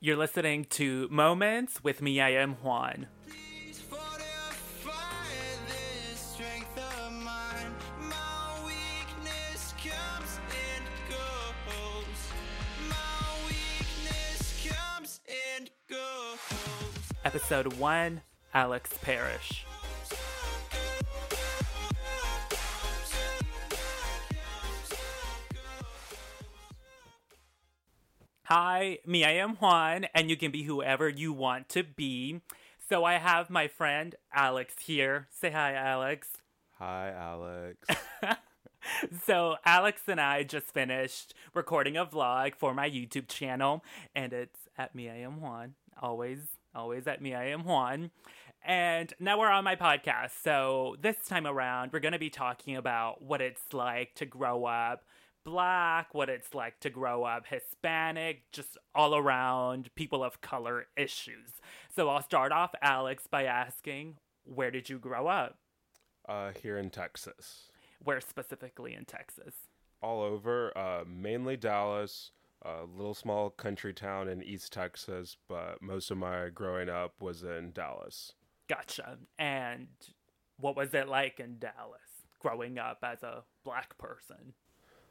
[0.00, 3.08] You're listening to Moments with me, I am Juan.
[17.24, 18.22] Episode 1
[18.54, 19.66] Alex Parrish.
[28.50, 32.40] Hi, me, I am Juan, and you can be whoever you want to be.
[32.88, 35.28] So I have my friend Alex here.
[35.30, 36.28] Say hi, Alex.
[36.78, 37.86] Hi, Alex.
[39.26, 44.60] so Alex and I just finished recording a vlog for my YouTube channel, and it's
[44.78, 45.74] at me, I am Juan.
[46.00, 46.38] Always,
[46.74, 48.12] always at me, I am Juan.
[48.64, 50.30] And now we're on my podcast.
[50.42, 54.64] So this time around, we're going to be talking about what it's like to grow
[54.64, 55.02] up
[55.44, 61.60] black, what it's like to grow up Hispanic, just all around people of color issues.
[61.94, 65.58] So I'll start off, Alex, by asking, where did you grow up?
[66.28, 67.70] Uh, here in Texas.
[68.02, 69.54] Where specifically in Texas?
[70.02, 72.30] All over, uh, mainly Dallas,
[72.62, 77.42] a little small country town in East Texas, but most of my growing up was
[77.42, 78.34] in Dallas.
[78.68, 79.18] Gotcha.
[79.38, 79.88] And
[80.58, 82.00] what was it like in Dallas
[82.38, 84.54] growing up as a black person?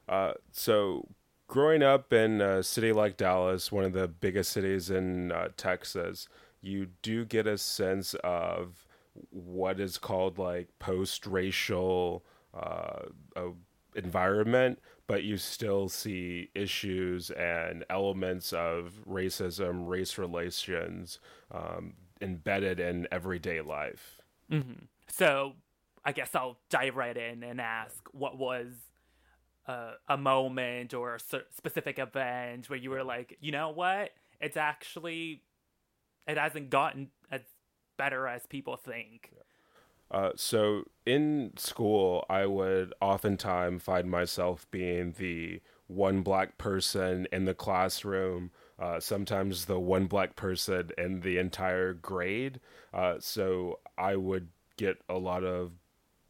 [0.08, 1.08] Uh, so,
[1.47, 6.27] growing up in a city like Dallas, one of the biggest cities in uh, Texas,
[6.61, 8.85] you do get a sense of
[9.30, 13.00] what is called like post-racial uh,
[13.95, 21.19] environment, but you still see issues and elements of racism, race relations
[21.52, 24.22] um, embedded in everyday life.
[24.52, 24.85] Mm-hmm.
[25.08, 25.53] So,
[26.05, 28.67] I guess I'll dive right in and ask what was
[29.67, 34.11] a, a moment or a specific event where you were like, you know what?
[34.39, 35.43] It's actually,
[36.27, 37.41] it hasn't gotten as
[37.97, 39.31] better as people think.
[40.09, 47.45] Uh, so in school, I would oftentimes find myself being the one black person in
[47.45, 52.59] the classroom, uh, sometimes the one black person in the entire grade.
[52.94, 55.72] Uh, so I would get a lot of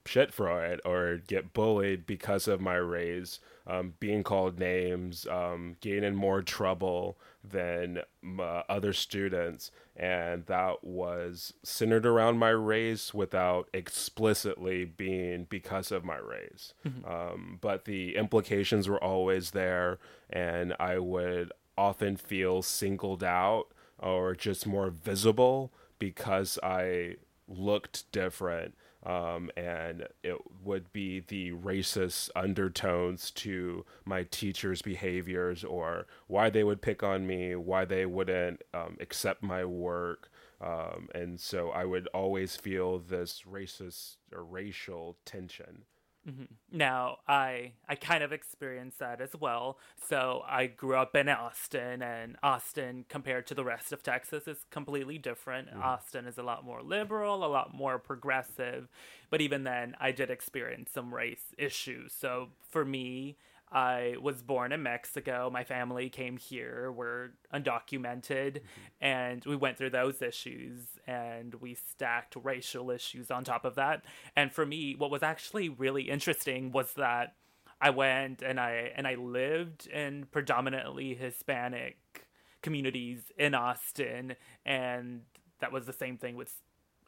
[0.07, 5.75] shit for it or get bullied because of my race, um, being called names, um,
[5.81, 7.99] getting in more trouble than
[8.39, 9.71] uh, other students.
[9.95, 16.73] And that was centered around my race without explicitly being because of my race.
[16.87, 17.11] Mm-hmm.
[17.11, 23.67] Um, but the implications were always there, and I would often feel singled out
[23.99, 27.15] or just more visible because I
[27.47, 28.75] looked different
[29.07, 36.63] um, and it would be the racist undertones to my teachers' behaviors or why they
[36.63, 40.29] would pick on me, why they wouldn't um, accept my work.
[40.59, 45.83] Um, and so I would always feel this racist or racial tension.
[46.27, 46.43] Mm-hmm.
[46.77, 49.77] Now, I I kind of experienced that as well.
[50.09, 54.65] So I grew up in Austin, and Austin, compared to the rest of Texas, is
[54.69, 55.69] completely different.
[55.69, 55.81] Mm-hmm.
[55.81, 58.89] Austin is a lot more liberal, a lot more progressive,
[59.29, 62.13] but even then, I did experience some race issues.
[62.13, 63.37] So for me,
[63.71, 65.49] I was born in Mexico.
[65.51, 66.91] My family came here.
[66.91, 68.59] We're undocumented.
[68.59, 68.61] Mm-hmm.
[69.01, 74.05] And we went through those issues and we stacked racial issues on top of that.
[74.35, 77.35] And for me, what was actually really interesting was that
[77.81, 82.27] I went and I and I lived in predominantly Hispanic
[82.61, 84.35] communities in Austin
[84.65, 85.21] and
[85.59, 86.53] that was the same thing with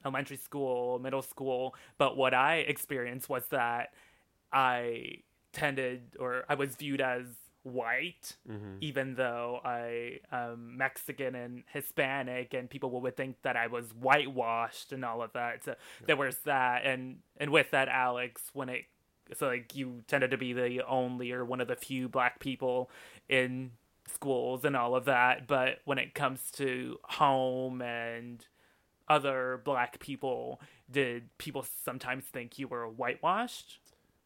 [0.06, 3.94] elementary school, middle school, but what I experienced was that
[4.52, 5.24] I
[5.54, 7.26] tended or I was viewed as
[7.64, 8.76] white, mm-hmm.
[8.82, 14.92] even though I am Mexican and Hispanic, and people would think that I was whitewashed
[14.92, 15.64] and all of that.
[15.64, 16.08] So yeah.
[16.08, 18.86] there was that, and and with that, Alex, when it
[19.36, 22.90] so like you tended to be the only or one of the few black people
[23.28, 23.72] in
[24.12, 28.48] schools and all of that, but when it comes to home and
[29.08, 33.80] other black people, did people sometimes think you were whitewashed?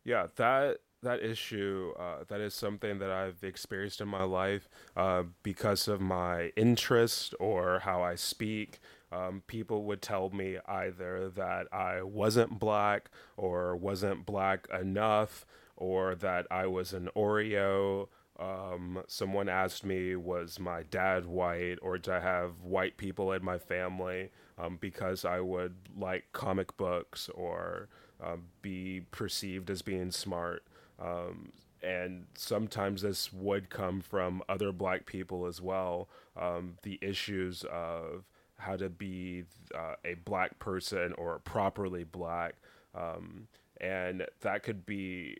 [0.06, 4.68] Yeah, that that issue uh, that is something that I've experienced in my life
[4.98, 8.80] uh, because of my interest or how I speak.
[9.12, 15.46] Um, people would tell me either that I wasn't black or wasn't black enough
[15.78, 18.08] or that I was an Oreo.
[18.40, 23.60] Um, someone asked me, was my dad white or I have white people in my
[23.60, 27.90] family um, because I would like comic books or
[28.24, 30.64] um, be perceived as being smart.
[31.04, 31.52] Um,
[31.82, 36.08] and sometimes this would come from other black people as well.
[36.36, 38.26] um, the issues of
[38.58, 39.44] how to be
[39.76, 42.56] uh, a black person or properly black.
[42.96, 43.48] Um,
[43.82, 45.38] and that could be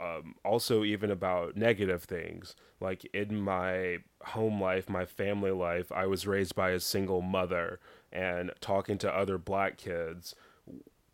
[0.00, 2.54] um, also even about negative things.
[2.80, 7.80] Like in my home life, my family life, I was raised by a single mother,
[8.12, 10.34] and talking to other black kids,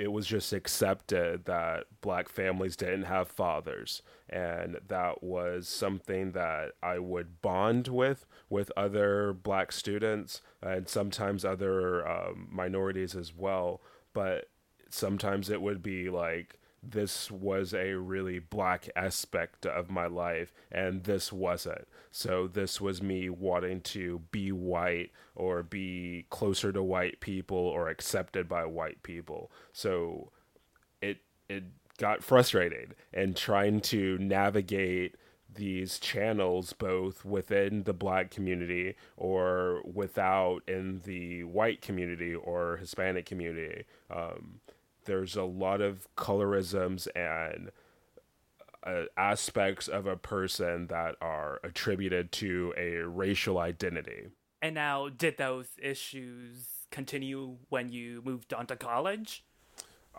[0.00, 4.00] it was just accepted that black families didn't have fathers.
[4.30, 11.44] And that was something that i would bond with with other black students and sometimes
[11.44, 13.82] other um, minorities as well.
[14.14, 14.48] But
[14.88, 21.04] sometimes it would be like this was a really black aspect of my life and
[21.04, 21.86] this wasn't.
[22.10, 27.88] So this was me wanting to be white or be closer to white people or
[27.88, 29.50] accepted by white people.
[29.72, 30.32] So
[31.02, 31.18] it
[31.48, 31.64] it
[31.98, 35.16] got frustrated and trying to navigate
[35.54, 43.26] these channels both within the black community or without in the white community or Hispanic
[43.26, 43.84] community.
[44.10, 44.60] Um,
[45.04, 47.70] there's a lot of colorisms and
[48.84, 54.28] uh, aspects of a person that are attributed to a racial identity.
[54.62, 59.44] And now, did those issues continue when you moved on to college?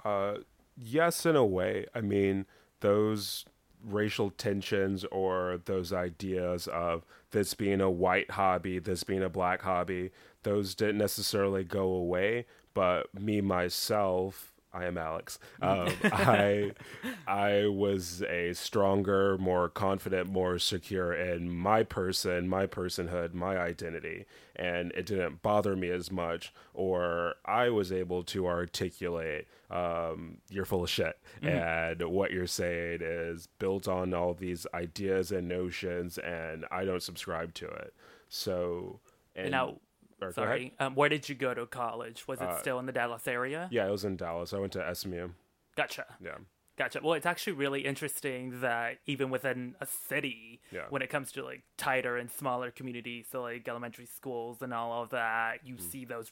[0.03, 0.37] Uh,
[0.77, 1.85] yes, in a way.
[1.93, 2.45] I mean,
[2.79, 3.45] those
[3.83, 9.61] racial tensions or those ideas of this being a white hobby, this being a black
[9.61, 10.11] hobby,
[10.43, 12.45] those didn't necessarily go away.
[12.73, 15.39] But me myself, I am Alex.
[15.62, 16.71] Um, I
[17.27, 24.25] I was a stronger, more confident, more secure in my person, my personhood, my identity,
[24.56, 26.51] and it didn't bother me as much.
[26.73, 31.47] Or I was able to articulate, um, "You're full of shit," mm-hmm.
[31.47, 37.03] and what you're saying is built on all these ideas and notions, and I don't
[37.03, 37.94] subscribe to it.
[38.29, 39.00] So,
[39.35, 39.75] and now
[40.21, 40.73] or, Sorry.
[40.79, 42.27] Um, where did you go to college?
[42.27, 43.68] Was it uh, still in the Dallas area?
[43.71, 44.53] Yeah, it was in Dallas.
[44.53, 45.29] I went to SMU.
[45.75, 46.06] Gotcha.
[46.23, 46.38] Yeah.
[46.77, 47.00] Gotcha.
[47.03, 50.85] Well, it's actually really interesting that even within a city, yeah.
[50.89, 55.03] when it comes to like tighter and smaller communities, so like elementary schools and all
[55.03, 55.91] of that, you mm.
[55.91, 56.31] see those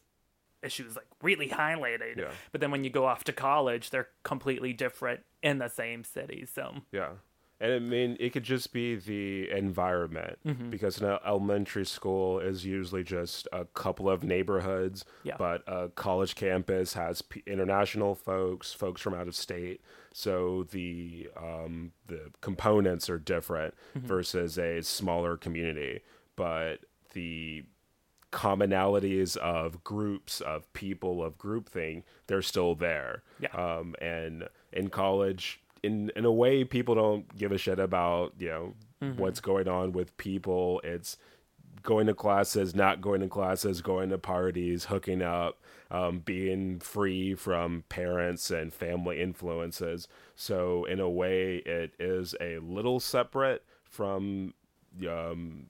[0.63, 2.18] issues like really highlighted.
[2.18, 2.31] Yeah.
[2.51, 6.47] But then when you go off to college, they're completely different in the same city.
[6.51, 7.09] So yeah,
[7.61, 10.69] and I mean, it could just be the environment mm-hmm.
[10.69, 15.35] because an elementary school is usually just a couple of neighborhoods, yeah.
[15.38, 19.81] but a college campus has p- international folks, folks from out of state.
[20.13, 24.07] So the um, the components are different mm-hmm.
[24.07, 26.00] versus a smaller community,
[26.38, 26.79] but
[27.13, 27.65] the
[28.31, 33.23] commonalities of groups of people of group thing, they're still there.
[33.39, 33.50] Yeah.
[33.50, 38.49] Um, and in college in in a way people don't give a shit about you
[38.49, 39.19] know mm-hmm.
[39.19, 41.17] what's going on with people it's
[41.81, 45.61] going to classes not going to classes going to parties hooking up
[45.91, 52.59] um, being free from parents and family influences so in a way it is a
[52.59, 54.53] little separate from
[55.09, 55.67] um,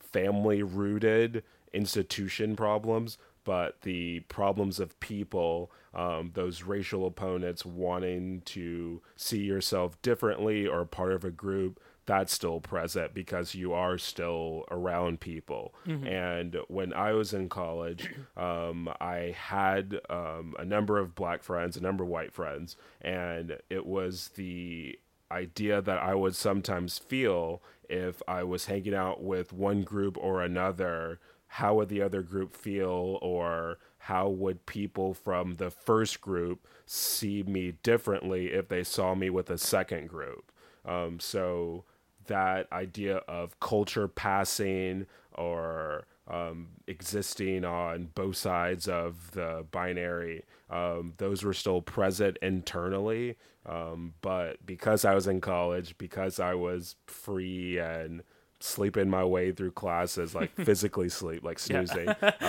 [0.00, 9.02] family rooted institution problems but the problems of people, um, those racial opponents wanting to
[9.16, 14.64] see yourself differently or part of a group, that's still present because you are still
[14.70, 15.74] around people.
[15.86, 16.06] Mm-hmm.
[16.06, 21.76] And when I was in college, um, I had um, a number of black friends,
[21.76, 24.98] a number of white friends, and it was the
[25.30, 30.42] idea that I would sometimes feel if I was hanging out with one group or
[30.42, 36.66] another how would the other group feel or how would people from the first group
[36.86, 40.50] see me differently if they saw me with a second group
[40.84, 41.84] um, so
[42.26, 51.14] that idea of culture passing or um, existing on both sides of the binary um,
[51.18, 56.96] those were still present internally um, but because i was in college because i was
[57.06, 58.24] free and
[58.62, 62.08] sleeping my way through classes, like physically sleep, like snoozing.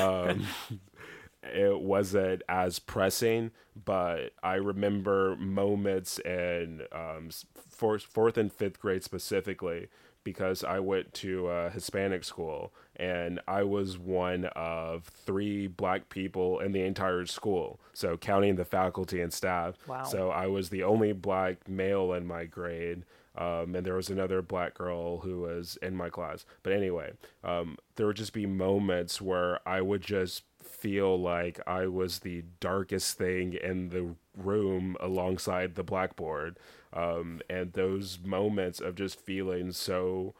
[1.43, 3.51] it wasn't as pressing,
[3.85, 7.29] but I remember moments in um,
[7.69, 9.87] fourth, fourth and fifth grade specifically
[10.23, 16.59] because I went to a Hispanic school and I was one of three black people
[16.59, 17.79] in the entire school.
[17.93, 19.75] So counting the faculty and staff.
[19.87, 20.03] Wow.
[20.03, 23.03] So I was the only black male in my grade.
[23.35, 26.45] Um, and there was another black girl who was in my class.
[26.61, 27.13] But anyway,
[27.43, 32.43] um, there would just be moments where I would just feel like I was the
[32.59, 36.57] darkest thing in the room alongside the blackboard.
[36.93, 40.35] Um, and those moments of just feeling so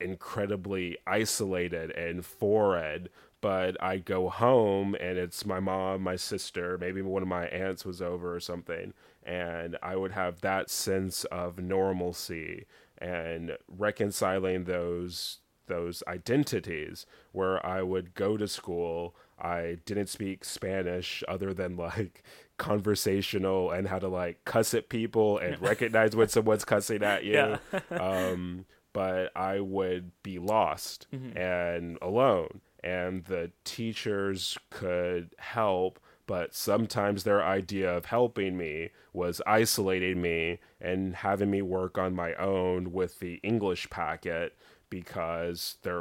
[0.00, 3.08] incredibly isolated and foreign
[3.42, 7.84] but I go home and it's my mom, my sister, maybe one of my aunts
[7.84, 8.92] was over or something,
[9.26, 12.64] and I would have that sense of normalcy
[12.98, 19.16] and reconciling those those identities where I would go to school.
[19.36, 22.22] I didn't speak Spanish other than like
[22.56, 27.32] conversational and how to like cuss at people and recognize when someone's cussing at you.
[27.32, 27.58] Yeah.
[27.90, 31.36] um, but I would be lost mm-hmm.
[31.36, 39.40] and alone and the teachers could help but sometimes their idea of helping me was
[39.46, 44.56] isolating me and having me work on my own with the English packet
[44.90, 45.92] because they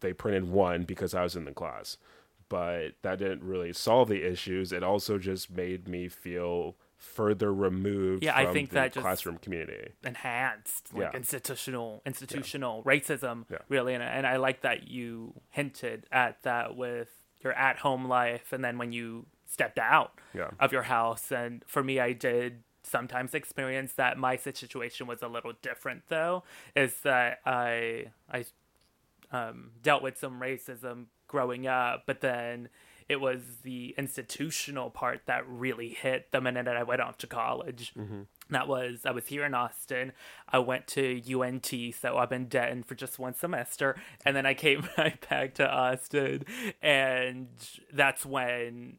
[0.00, 1.96] they printed one because I was in the class.
[2.48, 4.72] But that didn't really solve the issues.
[4.72, 9.92] It also just made me feel further removed yeah, I think that classroom community.
[10.02, 11.16] Enhanced like yeah.
[11.16, 12.92] institutional institutional yeah.
[12.92, 13.58] racism yeah.
[13.68, 17.08] really and, and I like that you hinted at that with
[17.40, 20.12] your at home life and then when you stepped out
[20.60, 25.28] of your house and for me I did sometimes experience that my situation was a
[25.28, 26.44] little different though
[26.76, 28.44] is that I I
[29.30, 32.68] um, dealt with some racism growing up but then
[33.08, 37.26] it was the institutional part that really hit the minute that I went off to
[37.26, 37.94] college.
[37.96, 38.22] Mm-hmm.
[38.50, 40.12] That was I was here in Austin.
[40.48, 44.54] I went to UNT, so I've been Denton for just one semester, and then I
[44.54, 46.44] came right back to Austin,
[46.82, 47.48] and
[47.92, 48.98] that's when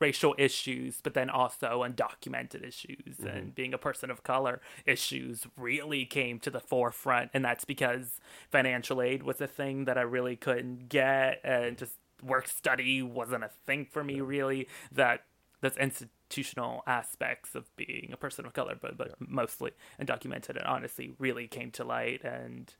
[0.00, 3.26] racial issues, but then also undocumented issues mm-hmm.
[3.26, 7.30] and being a person of color issues really came to the forefront.
[7.32, 11.94] And that's because financial aid was a thing that I really couldn't get and just
[12.22, 14.68] work study wasn't a thing for me really.
[14.92, 15.24] That
[15.62, 19.14] that's institutional aspects of being a person of color, but but yeah.
[19.18, 22.74] mostly undocumented and honestly really came to light and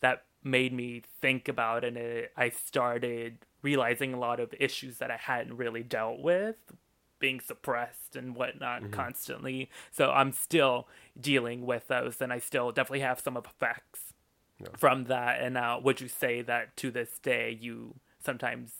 [0.00, 5.10] that made me think about and it, I started realizing a lot of issues that
[5.10, 6.56] I hadn't really dealt with
[7.18, 8.92] being suppressed and whatnot mm-hmm.
[8.92, 9.70] constantly.
[9.90, 10.86] So I'm still
[11.18, 14.12] dealing with those, and I still definitely have some effects
[14.60, 14.68] yeah.
[14.76, 15.40] from that.
[15.40, 18.72] And now, would you say that to this day you sometimes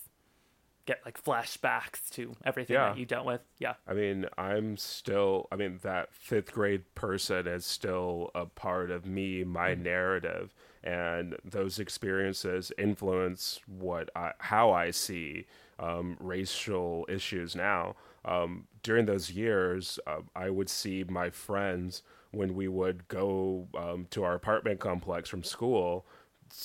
[0.86, 2.90] get like flashbacks to everything yeah.
[2.90, 3.40] that you dealt with.
[3.58, 3.74] Yeah.
[3.86, 9.06] I mean, I'm still I mean that 5th grade person is still a part of
[9.06, 9.84] me, my mm-hmm.
[9.84, 10.52] narrative,
[10.84, 15.46] and those experiences influence what I how I see
[15.80, 17.96] um, racial issues now.
[18.24, 24.06] Um, during those years, uh, I would see my friends when we would go um,
[24.10, 26.06] to our apartment complex from school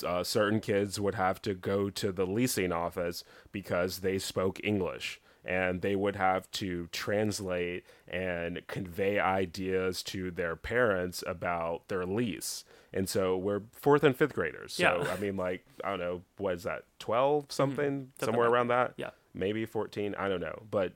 [0.06, 5.20] uh, certain kids would have to go to the leasing office because they spoke English
[5.46, 12.66] and they would have to translate and convey ideas to their parents about their lease.
[12.94, 14.74] And so we're fourth and fifth graders.
[14.74, 15.12] So, yeah.
[15.12, 17.52] I mean, like, I don't know, what is that, 12 mm-hmm.
[17.52, 17.92] something?
[18.02, 18.26] Mm-hmm.
[18.26, 18.94] somewhere around that?
[18.98, 19.12] Yeah.
[19.34, 20.16] Maybe 14.
[20.18, 20.64] I don't know.
[20.70, 20.94] But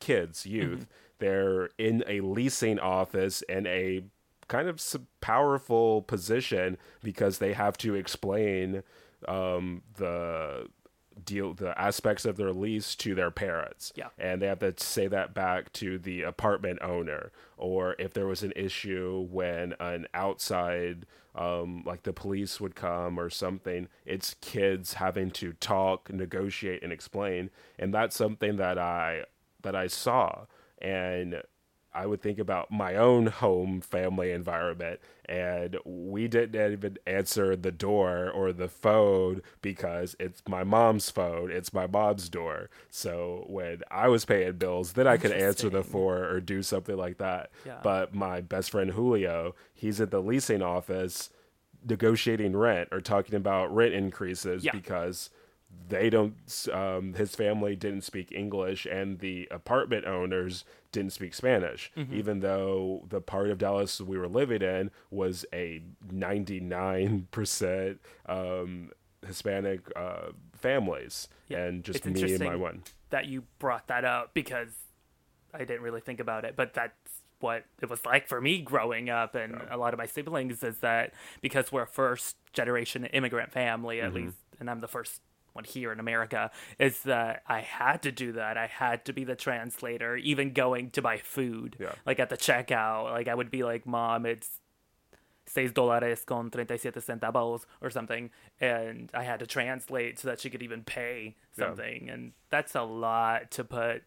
[0.00, 0.84] kids, youth, mm-hmm.
[1.18, 4.04] they're in a leasing office in a
[4.48, 4.80] kind of
[5.20, 8.82] powerful position because they have to explain
[9.28, 10.68] um, the
[11.24, 13.92] deal the aspects of their lease to their parents.
[13.94, 14.08] Yeah.
[14.18, 17.30] And they have to say that back to the apartment owner.
[17.56, 23.18] Or if there was an issue when an outside um, like the police would come
[23.18, 27.50] or something it's kids having to talk negotiate and explain.
[27.78, 29.24] And that's something that i
[29.62, 30.46] that i saw.
[30.78, 31.42] And
[31.94, 37.70] I would think about my own home family environment, and we didn't even answer the
[37.70, 42.68] door or the phone because it's my mom's phone, it's my mom's door.
[42.90, 46.96] So when I was paying bills, then I could answer the phone or do something
[46.96, 47.50] like that.
[47.64, 47.78] Yeah.
[47.82, 51.30] But my best friend Julio, he's at the leasing office
[51.86, 54.72] negotiating rent or talking about rent increases yeah.
[54.72, 55.30] because
[55.88, 56.34] they don't
[56.72, 62.14] um, his family didn't speak english and the apartment owners didn't speak spanish mm-hmm.
[62.14, 68.90] even though the part of dallas we were living in was a 99% um,
[69.26, 71.58] hispanic uh, families yeah.
[71.64, 74.70] and just it's me and my one that you brought that up because
[75.52, 76.94] i didn't really think about it but that's
[77.40, 80.78] what it was like for me growing up and a lot of my siblings is
[80.78, 81.12] that
[81.42, 84.26] because we're a first generation immigrant family at mm-hmm.
[84.26, 85.20] least and i'm the first
[85.54, 88.58] one here in America is that I had to do that.
[88.58, 91.76] I had to be the translator, even going to buy food.
[91.80, 91.92] Yeah.
[92.04, 94.60] Like at the checkout, like I would be like, "Mom, it's
[95.46, 98.30] seis dólares con treinta y siete centavos or something,"
[98.60, 102.12] and I had to translate so that she could even pay something, yeah.
[102.12, 104.02] and that's a lot to put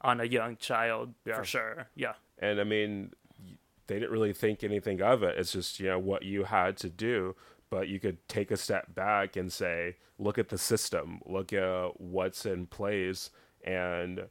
[0.00, 1.36] on a young child yeah.
[1.36, 1.88] for sure.
[1.94, 2.14] Yeah.
[2.38, 3.12] And I mean,
[3.86, 5.38] they didn't really think anything of it.
[5.38, 7.36] It's just you know what you had to do
[7.70, 12.00] but you could take a step back and say, look at the system, look at
[12.00, 13.30] what's in place,
[13.64, 14.26] and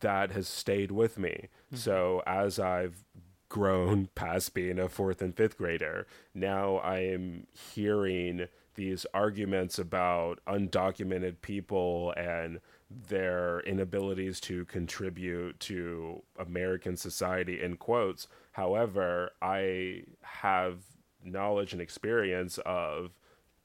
[0.00, 1.48] that has stayed with me.
[1.66, 1.76] Mm-hmm.
[1.76, 3.04] So as I've
[3.48, 10.40] grown past being a fourth and fifth grader, now I am hearing these arguments about
[10.48, 18.26] undocumented people and their inabilities to contribute to American society in quotes.
[18.52, 20.78] However, I have
[21.24, 23.10] knowledge and experience of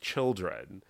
[0.01, 0.83] children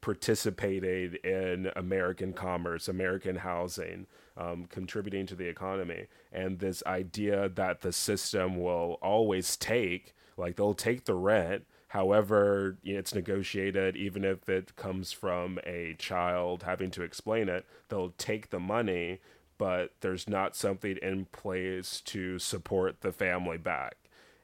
[0.00, 4.06] participating in American commerce, American housing,
[4.36, 6.06] um, contributing to the economy.
[6.32, 12.76] And this idea that the system will always take, like they'll take the rent, however
[12.84, 18.50] it's negotiated, even if it comes from a child having to explain it, they'll take
[18.50, 19.20] the money,
[19.58, 23.96] but there's not something in place to support the family back.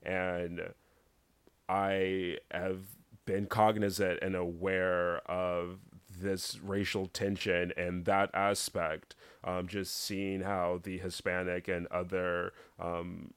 [0.02, 0.72] And
[1.72, 2.80] I have
[3.24, 5.78] been cognizant and aware of
[6.20, 9.16] this racial tension and that aspect.
[9.42, 13.32] Um, just seeing how the Hispanic and other um,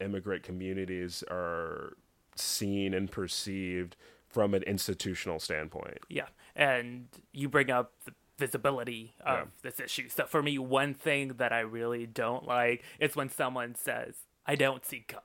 [0.00, 1.96] immigrant communities are
[2.34, 3.94] seen and perceived
[4.28, 5.98] from an institutional standpoint.
[6.08, 6.26] Yeah,
[6.56, 9.44] and you bring up the visibility of yeah.
[9.62, 10.08] this issue.
[10.08, 14.56] So for me, one thing that I really don't like is when someone says, "I
[14.56, 15.22] don't see color."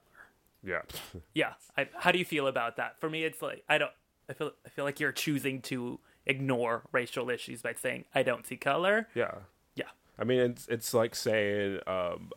[0.63, 0.81] Yeah.
[1.33, 1.53] yeah.
[1.77, 2.99] I, how do you feel about that?
[2.99, 3.91] For me, it's like I don't.
[4.29, 4.51] I feel.
[4.65, 9.07] I feel like you're choosing to ignore racial issues by saying I don't see color.
[9.15, 9.35] Yeah.
[9.75, 9.89] Yeah.
[10.19, 12.31] I mean, it's it's like saying um,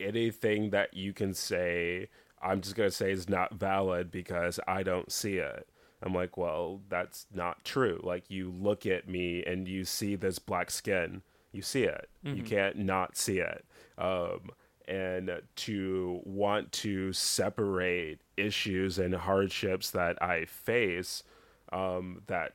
[0.00, 2.08] anything that you can say.
[2.42, 5.66] I'm just gonna say is not valid because I don't see it.
[6.02, 7.98] I'm like, well, that's not true.
[8.02, 11.22] Like you look at me and you see this black skin.
[11.50, 12.10] You see it.
[12.24, 12.36] Mm-hmm.
[12.36, 13.64] You can't not see it.
[13.96, 14.50] Um,
[14.86, 21.22] and to want to separate issues and hardships that I face
[21.72, 22.52] um, that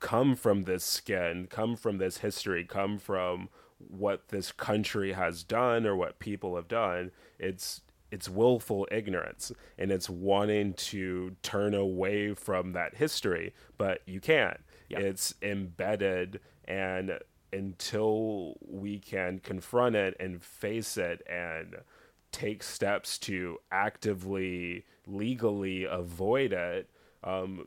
[0.00, 3.48] come from this skin, come from this history, come from
[3.78, 7.10] what this country has done or what people have done.
[7.38, 14.18] It's it's willful ignorance and it's wanting to turn away from that history, but you
[14.18, 14.58] can't.
[14.88, 15.00] Yep.
[15.00, 17.18] It's embedded and
[17.52, 21.76] until we can confront it and face it and
[22.32, 26.88] take steps to actively legally avoid it
[27.24, 27.66] um,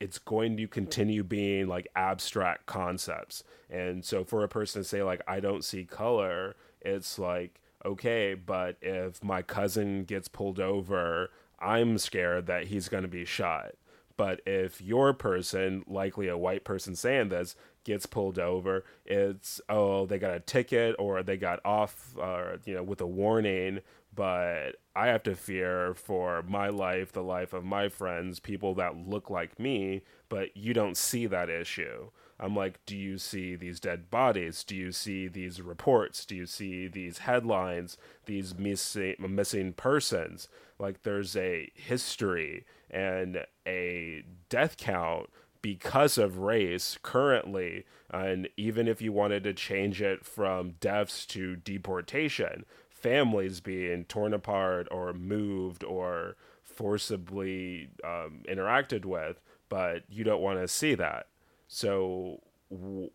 [0.00, 3.44] it's going to continue being like abstract concepts.
[3.68, 8.34] And so for a person to say like i don't see color it's like okay
[8.34, 13.72] but if my cousin gets pulled over i'm scared that he's going to be shot.
[14.16, 20.06] But if your person, likely a white person saying this, gets pulled over, it's oh
[20.06, 23.80] they got a ticket or they got off, uh, you know, with a warning.
[24.12, 28.96] But I have to fear for my life, the life of my friends, people that
[28.96, 30.02] look like me.
[30.28, 32.10] But you don't see that issue.
[32.40, 34.64] I'm like, do you see these dead bodies?
[34.64, 36.24] Do you see these reports?
[36.24, 37.98] Do you see these headlines?
[38.24, 40.48] These missing missing persons?
[40.78, 45.28] Like, there's a history and a death count
[45.62, 51.56] because of race currently and even if you wanted to change it from deaths to
[51.56, 60.42] deportation families being torn apart or moved or forcibly um, interacted with but you don't
[60.42, 61.26] want to see that
[61.68, 63.10] so w-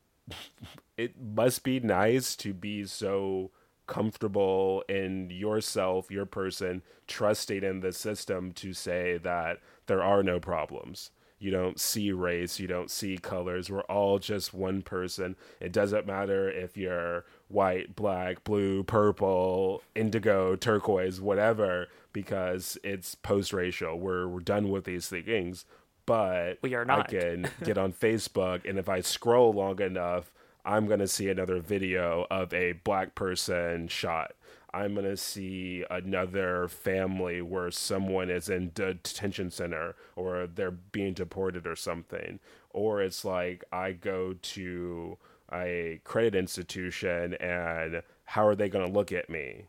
[0.98, 3.52] it must be nice to be so
[3.88, 10.40] comfortable in yourself, your person, trusting in the system to say that there are no
[10.40, 11.12] problems.
[11.38, 13.70] You don't see race, you don't see colors.
[13.70, 15.36] We're all just one person.
[15.60, 23.52] It doesn't matter if you're white, black, blue, purple, indigo, turquoise, whatever, because it's post
[23.52, 24.00] racial.
[24.00, 25.66] We're, we're done with these things.
[26.06, 27.08] But we are not.
[27.08, 30.32] I can get on Facebook, and if I scroll long enough,
[30.64, 34.34] I'm going to see another video of a black person shot.
[34.76, 41.14] I'm going to see another family where someone is in detention center or they're being
[41.14, 42.42] deported or something.
[42.72, 45.18] Or it's like I go to
[45.54, 49.68] a credit institution and how are they going to look at me?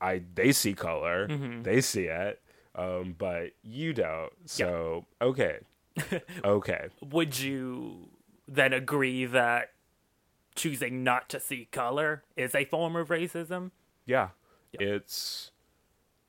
[0.00, 1.62] I they see color, mm-hmm.
[1.62, 2.40] they see it,
[2.74, 4.32] um, but you don't.
[4.46, 5.28] So yep.
[5.28, 5.58] okay,
[6.44, 6.86] okay.
[7.02, 8.08] Would you
[8.48, 9.72] then agree that
[10.54, 13.70] choosing not to see color is a form of racism.
[14.06, 14.28] Yeah.
[14.72, 14.82] Yep.
[14.82, 15.50] It's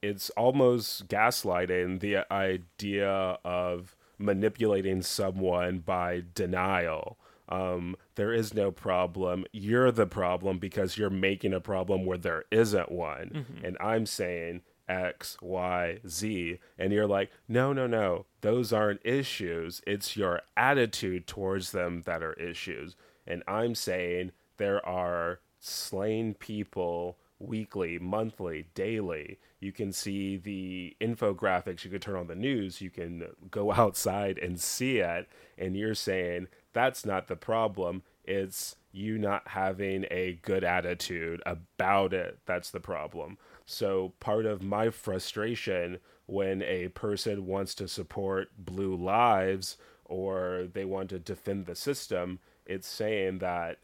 [0.02, 7.18] it's almost gaslighting the idea of manipulating someone by denial.
[7.50, 9.46] Um, there is no problem.
[9.52, 13.32] You're the problem because you're making a problem where there isn't one.
[13.34, 13.66] Mm-hmm.
[13.66, 16.60] And I'm saying X, Y, Z.
[16.78, 19.82] And you're like, no, no, no, those aren't issues.
[19.86, 22.96] It's your attitude towards them that are issues.
[23.28, 29.40] And I'm saying there are slain people weekly, monthly, daily.
[29.60, 31.84] You can see the infographics.
[31.84, 32.82] You can turn on the news.
[32.82, 35.28] You can go outside and see it.
[35.58, 38.04] And you're saying that's not the problem.
[38.24, 42.40] It's you not having a good attitude about it.
[42.46, 43.38] That's the problem.
[43.66, 50.86] So, part of my frustration when a person wants to support blue lives or they
[50.86, 53.80] want to defend the system, it's saying that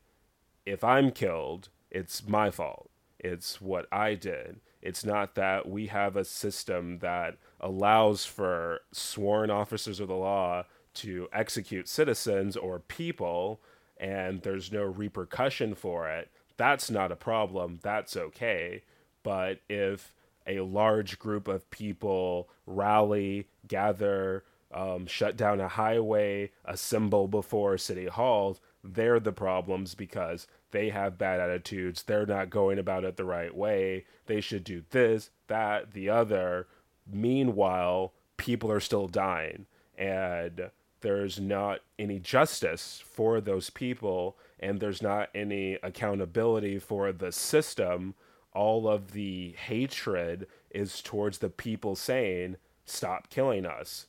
[0.66, 2.87] if I'm killed, it's my fault.
[3.20, 4.60] It's what I did.
[4.82, 10.64] It's not that we have a system that allows for sworn officers of the law
[10.96, 13.62] to execute citizens or people
[14.00, 16.30] and there's no repercussion for it.
[16.58, 17.80] That's not a problem.
[17.82, 18.84] That's okay.
[19.24, 20.14] But if
[20.46, 28.08] a large group of people rally, gather, um, shut down a highway, assemble before City
[28.08, 32.04] Hall, they're the problems because they have bad attitudes.
[32.04, 34.06] They're not going about it the right way.
[34.26, 36.68] They should do this, that, the other.
[37.10, 39.66] Meanwhile, people are still dying,
[39.98, 40.70] and
[41.02, 48.16] there's not any justice for those people, and there's not any accountability for the system.
[48.54, 54.08] All of the hatred is towards the people saying, Stop killing us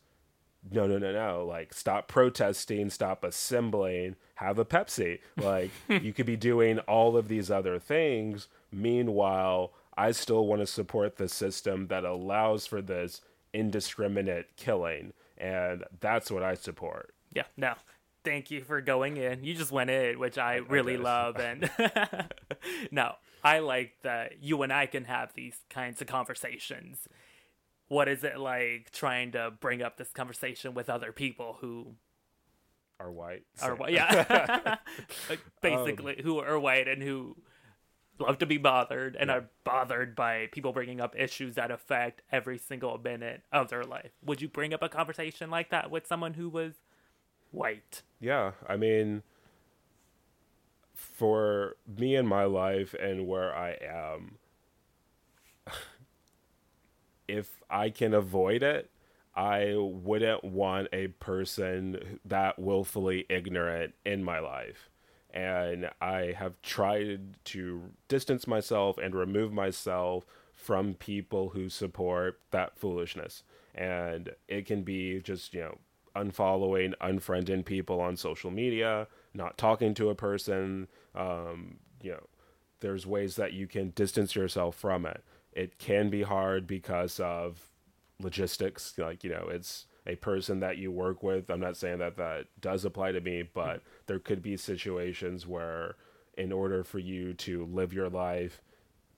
[0.70, 1.44] no, no, no, no.
[1.46, 5.20] Like, stop protesting, stop assembling, have a Pepsi.
[5.37, 8.48] Like, you could be doing all of these other things.
[8.72, 13.20] Meanwhile, I still want to support the system that allows for this
[13.52, 15.12] indiscriminate killing.
[15.37, 17.14] And that's what I support.
[17.33, 17.74] Yeah, no.
[18.24, 19.44] Thank you for going in.
[19.44, 21.37] You just went in, which I really love.
[21.37, 21.70] And
[22.90, 27.09] no, I like that you and I can have these kinds of conversations
[27.88, 31.94] what is it like trying to bring up this conversation with other people who
[33.01, 33.44] are white?
[33.62, 33.92] Are white?
[33.92, 34.77] Yeah,
[35.31, 37.37] like basically, um, who are white and who
[38.18, 39.37] love to be bothered and yeah.
[39.37, 44.11] are bothered by people bringing up issues that affect every single minute of their life.
[44.24, 46.74] Would you bring up a conversation like that with someone who was
[47.53, 48.03] white?
[48.20, 49.22] Yeah, I mean,
[50.94, 54.38] for me and my life and where I am
[57.29, 58.91] if I can avoid it,
[59.37, 64.91] I wouldn't want a person that willfully ignorant in my life.
[65.31, 72.77] And I have tried to distance myself and remove myself from people who support that
[72.77, 73.45] foolishness.
[73.75, 75.79] And it can be just, you know,
[76.17, 80.88] unfollowing, unfriending people on social media, not talking to a person.
[81.14, 82.27] Um, you know,
[82.81, 85.23] there's ways that you can distance yourself from it
[85.59, 87.73] it can be hard because of
[88.21, 88.97] logistics.
[88.97, 91.51] Like, you know, it's a person that you work with.
[91.51, 95.97] I'm not saying that that does apply to me, but there could be situations where,
[96.37, 98.62] in order for you to live your life,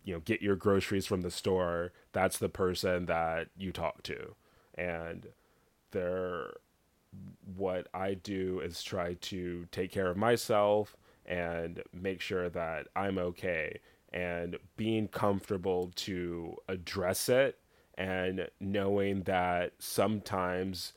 [0.03, 4.35] you know, get your groceries from the store, that's the person that you talk to.
[4.77, 5.27] And
[5.91, 6.55] there,
[7.55, 13.19] what I do is try to take care of myself and make sure that I'm
[13.19, 13.81] okay
[14.13, 17.59] and being comfortable to address it
[17.97, 20.93] and knowing that sometimes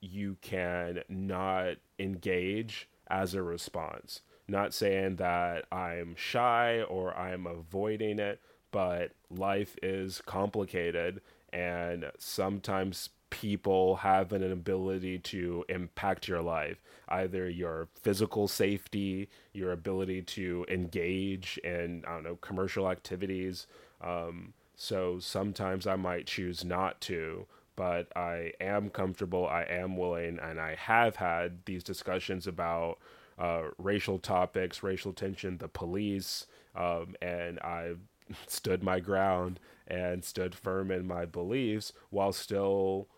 [0.00, 4.20] you can not engage as a response.
[4.46, 11.20] Not saying that I'm shy or I'm avoiding it, but life is complicated
[11.52, 19.72] and sometimes people have an ability to impact your life either your physical safety your
[19.72, 23.66] ability to engage in i don't know commercial activities.
[24.00, 30.38] Um, so sometimes i might choose not to but i am comfortable i am willing
[30.40, 32.98] and i have had these discussions about
[33.38, 37.98] uh, racial topics racial tension the police um, and i've
[38.46, 43.08] stood my ground and stood firm in my beliefs while still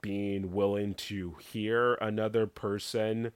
[0.00, 3.32] being willing to hear another person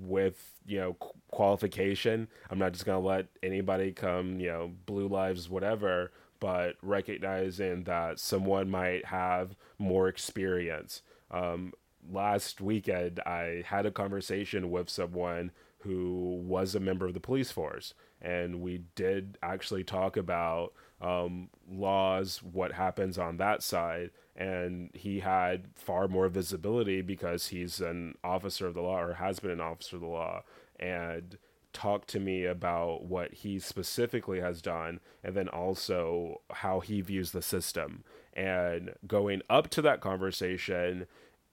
[0.00, 0.96] with you know
[1.30, 2.28] qualification.
[2.50, 8.18] I'm not just to let anybody come you know blue lives whatever but recognizing that
[8.18, 11.02] someone might have more experience.
[11.30, 11.72] Um,
[12.10, 17.50] last weekend i had a conversation with someone who was a member of the police
[17.50, 24.90] force and we did actually talk about um, laws what happens on that side and
[24.94, 29.50] he had far more visibility because he's an officer of the law or has been
[29.50, 30.42] an officer of the law
[30.80, 31.38] and
[31.72, 37.32] talk to me about what he specifically has done and then also how he views
[37.32, 38.04] the system.
[38.32, 41.06] And going up to that conversation,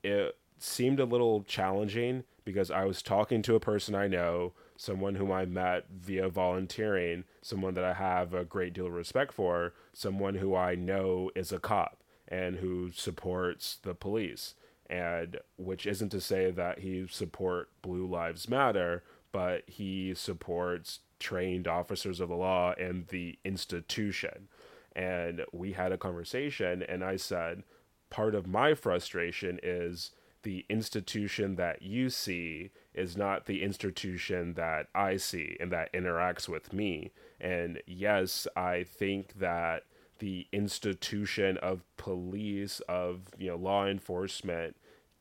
[0.03, 5.15] it seemed a little challenging because I was talking to a person I know, someone
[5.15, 9.73] whom I met via volunteering, someone that I have a great deal of respect for,
[9.93, 11.98] someone who I know is a cop
[12.29, 14.53] and who supports the police.
[14.89, 21.67] And which isn't to say that he support Blue Lives Matter, but he supports trained
[21.67, 24.47] officers of the law and the institution.
[24.95, 27.63] And we had a conversation, and I said,
[28.09, 30.11] part of my frustration is
[30.43, 36.47] the institution that you see is not the institution that I see and that interacts
[36.47, 37.11] with me.
[37.39, 39.83] And yes, I think that
[40.19, 44.75] the institution of police, of you know, law enforcement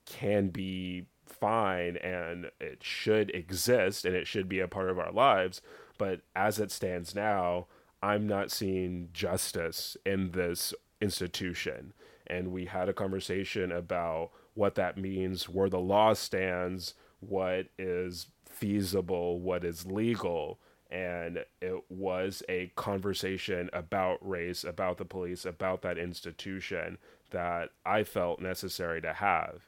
[0.06, 5.12] can be fine and it should exist and it should be a part of our
[5.12, 5.60] lives.
[5.98, 7.66] But as it stands now,
[8.02, 11.92] I'm not seeing justice in this institution.
[12.26, 18.26] And we had a conversation about what that means, where the law stands, what is
[18.46, 20.60] feasible, what is legal.
[20.90, 26.98] And it was a conversation about race, about the police, about that institution
[27.30, 29.62] that I felt necessary to have.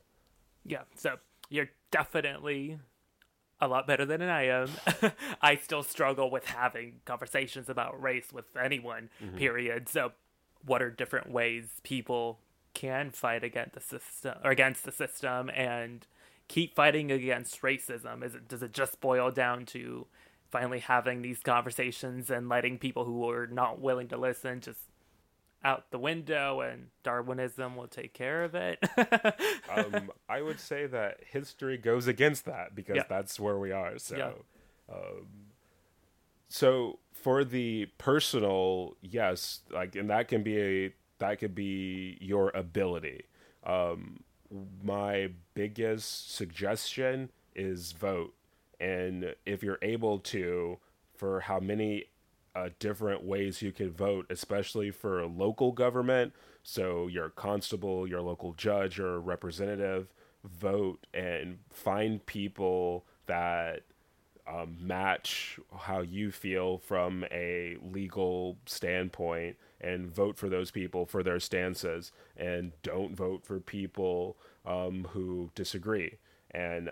[0.65, 0.83] Yeah.
[0.95, 1.17] So
[1.51, 2.79] you're definitely
[3.61, 4.71] a lot better than I am.
[5.43, 9.37] I still struggle with having conversations about race with anyone, mm-hmm.
[9.37, 9.89] period.
[9.89, 10.13] So,
[10.65, 12.39] what are different ways people
[12.75, 16.07] can fight against the system or against the system and
[16.49, 18.25] keep fighting against racism?
[18.25, 20.07] Is it does it just boil down to
[20.51, 24.81] finally having these conversations and letting people who are not willing to listen just
[25.63, 28.79] out the window and Darwinism will take care of it.
[29.75, 33.05] um, I would say that history goes against that because yeah.
[33.09, 33.99] that's where we are.
[33.99, 34.95] So, yeah.
[34.95, 35.27] um,
[36.49, 42.51] so for the personal, yes, like, and that can be a that could be your
[42.55, 43.25] ability.
[43.65, 44.25] Um,
[44.83, 48.35] my biggest suggestion is vote,
[48.81, 50.79] and if you're able to,
[51.15, 52.07] for how many
[52.55, 56.33] uh, different ways you can vote, especially for local government.
[56.63, 60.09] So your constable, your local judge, or representative
[60.45, 63.83] vote and find people that
[64.49, 71.23] um, match how you feel from a legal standpoint and vote for those people for
[71.23, 76.17] their stances and don't vote for people um, who disagree
[76.51, 76.91] and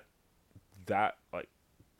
[0.86, 1.48] that like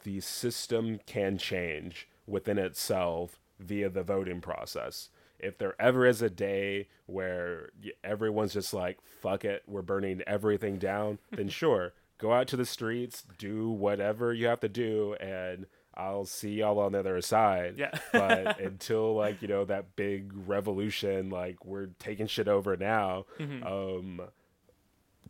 [0.05, 5.09] the system can change within itself via the voting process.
[5.39, 7.71] If there ever is a day where
[8.03, 12.67] everyone's just like, fuck it, we're burning everything down, then sure, go out to the
[12.67, 17.75] streets, do whatever you have to do, and I'll see y'all on the other side.
[17.77, 17.91] Yeah.
[18.13, 23.67] but until like, you know, that big revolution, like we're taking shit over now, mm-hmm.
[23.67, 24.29] um,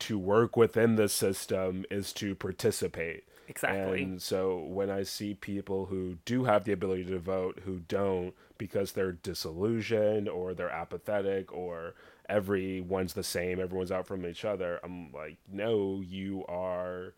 [0.00, 3.24] to work within the system is to participate.
[3.48, 4.02] Exactly.
[4.02, 8.34] And so when I see people who do have the ability to vote who don't
[8.58, 11.94] because they're disillusioned or they're apathetic or
[12.28, 17.14] everyone's the same, everyone's out from each other, I'm like, no, you are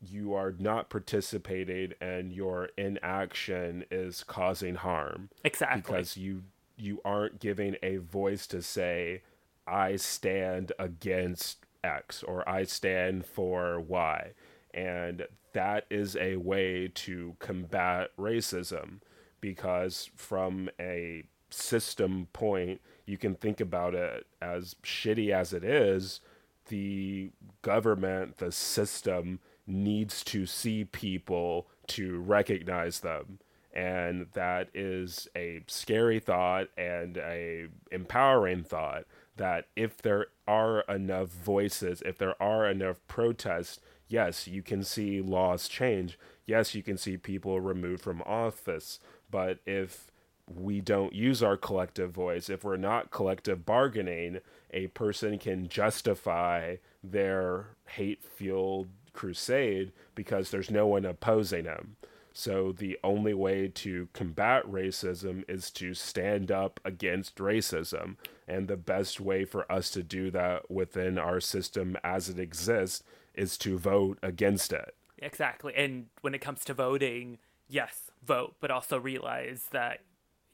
[0.00, 5.28] you are not participating and your inaction is causing harm.
[5.44, 5.80] Exactly.
[5.82, 6.44] Because you
[6.76, 9.22] you aren't giving a voice to say
[9.66, 14.32] I stand against X or I stand for Y
[14.72, 19.00] and that is a way to combat racism
[19.40, 26.20] because, from a system point, you can think about it as shitty as it is.
[26.68, 27.30] The
[27.62, 33.38] government, the system needs to see people to recognize them
[33.78, 39.04] and that is a scary thought and a empowering thought
[39.36, 45.20] that if there are enough voices if there are enough protests yes, you can see
[45.20, 46.18] laws change.
[46.46, 49.00] Yes, you can see people removed from office.
[49.30, 50.10] But if
[50.46, 54.40] we don't use our collective voice, if we're not collective bargaining,
[54.72, 61.96] a person can justify their hate fueled crusade because there's no one opposing them.
[62.32, 68.16] So the only way to combat racism is to stand up against racism.
[68.46, 73.02] And the best way for us to do that within our system as it exists
[73.38, 74.94] is to vote against it.
[75.18, 75.74] Exactly.
[75.76, 80.00] And when it comes to voting, yes, vote, but also realize that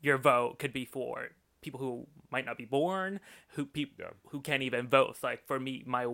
[0.01, 1.31] your vote could be for
[1.63, 3.21] people who might not be born,
[3.51, 4.11] who people yeah.
[4.29, 5.17] who can't even vote.
[5.21, 6.07] So like for me, my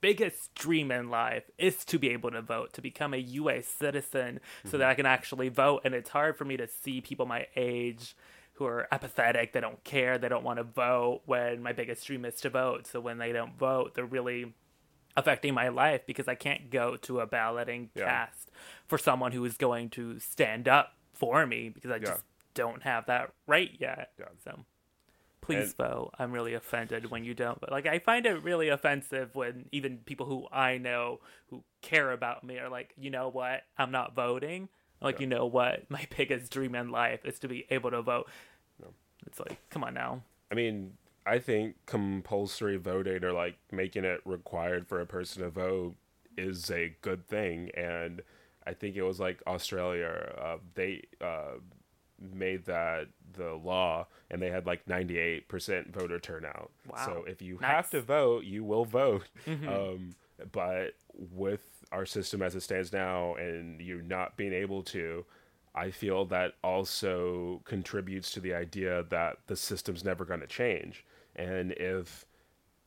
[0.00, 4.40] biggest dream in life is to be able to vote, to become a US citizen
[4.64, 4.78] so mm-hmm.
[4.78, 5.82] that I can actually vote.
[5.84, 8.16] And it's hard for me to see people my age
[8.54, 12.24] who are apathetic, they don't care, they don't want to vote when my biggest dream
[12.24, 12.86] is to vote.
[12.86, 14.54] So when they don't vote, they're really
[15.16, 18.04] affecting my life because I can't go to a balloting yeah.
[18.04, 18.50] cast
[18.86, 22.24] for someone who is going to stand up for me because I just
[22.54, 24.10] don't have that right yet.
[24.18, 24.26] Yeah.
[24.44, 24.64] So
[25.40, 26.10] please and, vote.
[26.18, 27.60] I'm really offended when you don't.
[27.60, 32.12] But like I find it really offensive when even people who I know who care
[32.12, 34.68] about me are like, you know what, I'm not voting.
[35.00, 35.20] Like, yeah.
[35.22, 38.28] you know what, my biggest dream in life is to be able to vote.
[38.80, 38.88] No.
[39.26, 40.22] It's like, come on now.
[40.50, 40.92] I mean,
[41.26, 45.96] I think compulsory voting or like making it required for a person to vote
[46.38, 47.70] is a good thing.
[47.76, 48.22] And
[48.66, 51.58] I think it was like Australia, uh, they uh,
[52.20, 56.70] made that the law and they had like 98% voter turnout.
[56.88, 57.04] Wow.
[57.04, 57.70] So if you nice.
[57.70, 59.24] have to vote, you will vote.
[59.46, 59.68] Mm-hmm.
[59.68, 60.14] Um,
[60.52, 61.62] but with
[61.92, 65.24] our system as it stands now and you not being able to,
[65.74, 71.04] I feel that also contributes to the idea that the system's never going to change.
[71.36, 72.26] And if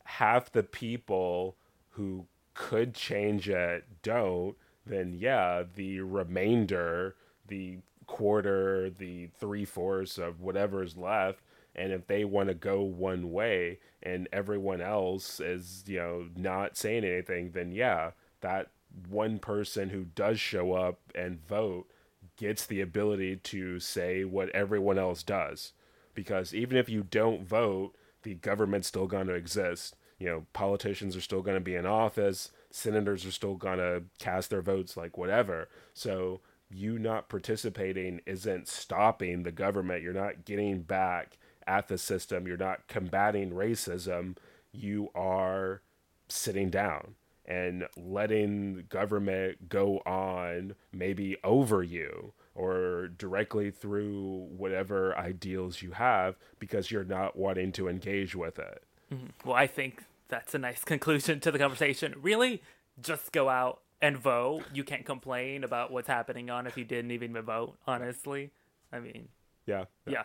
[0.03, 1.55] half the people
[1.91, 7.15] who could change it don't, then yeah, the remainder,
[7.47, 11.41] the quarter, the three fourths of whatever's left,
[11.75, 16.75] and if they want to go one way and everyone else is, you know, not
[16.75, 18.71] saying anything, then yeah, that
[19.07, 21.87] one person who does show up and vote
[22.35, 25.73] gets the ability to say what everyone else does.
[26.15, 29.95] Because even if you don't vote, the government's still going to exist.
[30.17, 34.03] You know, politicians are still going to be in office, senators are still going to
[34.19, 35.69] cast their votes, like whatever.
[35.93, 40.03] So you not participating isn't stopping the government.
[40.03, 42.47] You're not getting back at the system.
[42.47, 44.35] You're not combating racism.
[44.71, 45.81] You are
[46.27, 55.81] sitting down and letting government go on maybe over you or directly through whatever ideals
[55.81, 58.83] you have because you're not wanting to engage with it.
[59.13, 59.27] Mm-hmm.
[59.45, 62.13] Well, I think that's a nice conclusion to the conversation.
[62.21, 62.61] Really,
[63.01, 64.63] just go out and vote.
[64.73, 68.51] You can't complain about what's happening on if you didn't even vote, honestly.
[68.91, 69.29] I mean,
[69.65, 69.85] yeah.
[70.05, 70.23] Yeah, yeah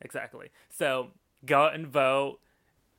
[0.00, 0.50] exactly.
[0.70, 1.08] So
[1.44, 2.38] go out and vote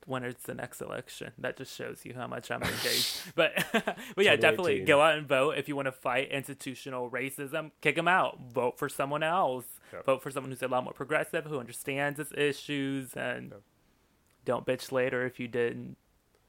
[0.06, 1.32] when it's the next election.
[1.38, 3.22] That just shows you how much I'm engaged.
[3.34, 7.70] but but yeah, definitely go out and vote if you want to fight institutional racism.
[7.80, 8.38] Kick them out.
[8.52, 9.66] Vote for someone else.
[9.92, 10.06] Yep.
[10.06, 13.62] Vote for someone who's a lot more progressive, who understands its issues, and yep.
[14.44, 15.96] don't bitch later if you didn't.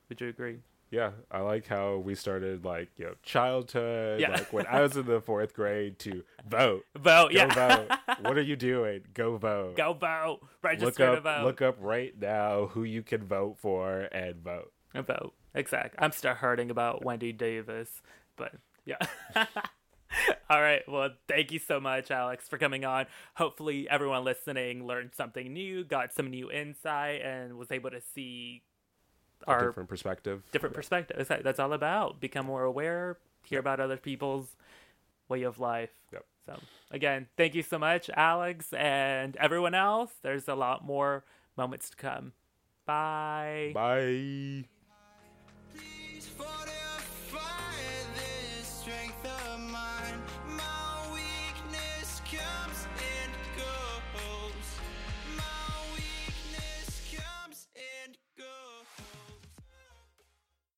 [0.10, 0.60] Would you agree?
[0.96, 4.32] Yeah, I like how we started like you know childhood, yeah.
[4.32, 7.54] like when I was in the fourth grade to vote, vote, Go yeah.
[7.54, 7.92] vote.
[8.22, 9.02] What are you doing?
[9.14, 9.76] Go vote.
[9.76, 10.40] Go vote.
[10.62, 11.44] Register look up, to vote.
[11.44, 14.72] Look up right now who you can vote for and vote.
[14.94, 15.34] And vote.
[15.54, 16.00] Exactly.
[16.02, 18.02] I'm still hurting about Wendy Davis,
[18.38, 18.54] but
[18.86, 18.96] yeah.
[20.50, 20.82] All right.
[20.88, 23.08] Well, thank you so much, Alex, for coming on.
[23.36, 28.64] Hopefully, everyone listening learned something new, got some new insight, and was able to see
[29.48, 30.44] our different perspective.
[30.52, 30.78] Different yeah.
[30.78, 31.28] perspective.
[31.44, 32.20] That's all about.
[32.20, 33.18] Become more aware.
[33.44, 34.56] Hear about other people's
[35.30, 35.92] way of life.
[36.14, 36.26] Yep.
[36.46, 36.60] So
[36.92, 40.12] again, thank you so much, Alex, and everyone else.
[40.22, 41.24] There's a lot more
[41.58, 42.34] moments to come.
[42.86, 43.72] Bye.
[43.74, 44.66] Bye.